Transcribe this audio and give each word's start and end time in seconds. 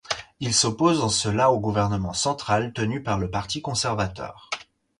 Il 0.39 0.51
s'oppose 0.55 0.99
en 1.01 1.09
cela 1.09 1.51
au 1.51 1.59
gouvernement 1.59 2.13
central 2.13 2.73
tenu 2.73 3.03
par 3.03 3.19
le 3.19 3.29
parti 3.29 3.61
conservateur. 3.61 4.49